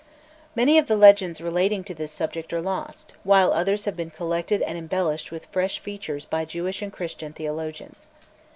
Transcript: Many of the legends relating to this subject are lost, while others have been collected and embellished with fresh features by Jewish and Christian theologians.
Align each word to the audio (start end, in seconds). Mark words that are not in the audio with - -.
Many 0.55 0.79
of 0.79 0.87
the 0.87 0.95
legends 0.97 1.41
relating 1.41 1.83
to 1.83 1.93
this 1.93 2.11
subject 2.11 2.51
are 2.53 2.59
lost, 2.59 3.13
while 3.23 3.53
others 3.53 3.85
have 3.85 3.95
been 3.95 4.09
collected 4.09 4.63
and 4.63 4.75
embellished 4.75 5.29
with 5.29 5.45
fresh 5.51 5.77
features 5.77 6.25
by 6.25 6.43
Jewish 6.43 6.81
and 6.81 6.91
Christian 6.91 7.33
theologians. 7.33 8.09